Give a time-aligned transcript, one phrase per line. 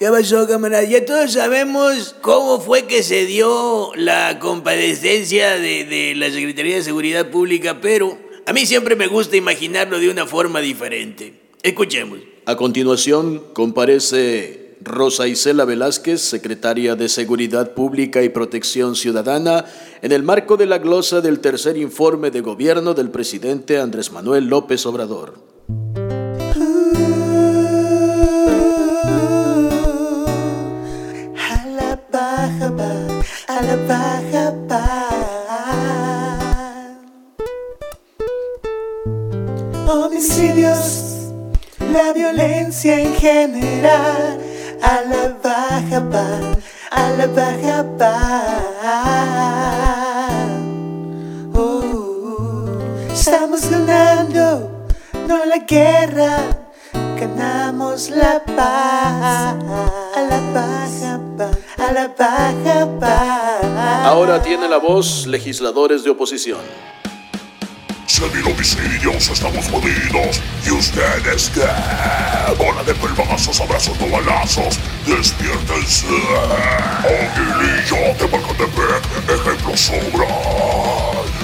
[0.00, 0.82] ¿Qué pasó, camarada?
[0.84, 6.82] Ya todos sabemos cómo fue que se dio la compadecencia de, de la Secretaría de
[6.82, 11.38] Seguridad Pública, pero a mí siempre me gusta imaginarlo de una forma diferente.
[11.62, 12.18] Escuchemos.
[12.46, 19.66] A continuación, comparece Rosa Isela Velázquez, secretaria de Seguridad Pública y Protección Ciudadana,
[20.00, 24.46] en el marco de la glosa del tercer informe de gobierno del presidente Andrés Manuel
[24.46, 25.49] López Obrador.
[34.68, 34.84] Va.
[39.86, 41.32] Homicidios,
[41.92, 44.38] la violencia en general,
[44.82, 46.28] a la baja va,
[46.90, 48.20] a la baja va.
[51.54, 54.70] Uh, estamos ganando,
[55.28, 56.38] no la guerra,
[57.18, 59.89] ganamos la paz.
[64.04, 66.60] Ahora tiene la voz legisladores de oposición.
[68.06, 70.40] Se mil homicidios, estamos jodidos.
[70.66, 71.66] ¿Y ustedes qué?
[72.58, 74.78] Bola de pelmazos, abrazos, no balazos.
[75.04, 76.06] Despiértense.
[77.04, 80.28] Aguilillo de Macatepec, ejemplo sobran.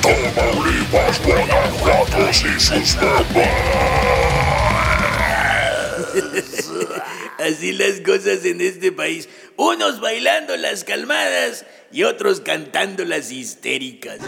[0.02, 4.05] Tamaulipas, Guanajuatos y sus mamás.
[7.46, 9.28] Así las cosas en este país.
[9.56, 14.18] Unos bailando las calmadas y otros cantando las histéricas.